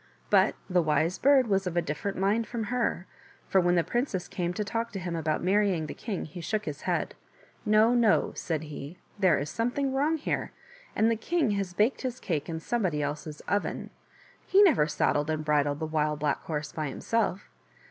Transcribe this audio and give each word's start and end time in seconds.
But 0.31 0.55
the 0.67 0.81
Wise 0.81 1.19
Bird 1.19 1.45
was 1.45 1.67
of 1.67 1.77
a 1.77 1.81
different 1.83 2.17
mind 2.17 2.47
from 2.47 2.63
her, 2.73 3.05
for 3.47 3.61
when 3.61 3.75
the 3.75 3.83
princess 3.83 4.27
came 4.27 4.51
to 4.55 4.63
talk 4.63 4.91
to 4.93 4.99
him 4.99 5.15
about 5.15 5.43
marrying 5.43 5.85
the 5.85 5.93
king 5.93 6.25
he 6.25 6.41
shook 6.41 6.65
his 6.65 6.81
head." 6.81 7.13
No, 7.67 7.93
no," 7.93 8.31
said 8.33 8.63
he," 8.63 8.97
there 9.19 9.37
is 9.37 9.51
something 9.51 9.93
wrong 9.93 10.17
here, 10.17 10.53
and 10.95 11.11
the 11.11 11.15
king 11.15 11.51
has 11.51 11.73
baked 11.75 12.01
his 12.01 12.19
cake 12.19 12.49
in 12.49 12.59
somebody 12.59 13.03
else's 13.03 13.41
oven. 13.41 13.91
He 14.43 14.63
never 14.63 14.87
saddled 14.87 15.29
and 15.29 15.45
bridled 15.45 15.77
the 15.79 15.85
Wild 15.85 16.17
Black 16.17 16.41
Horse 16.45 16.71
by 16.71 16.87
himself. 16.89 17.51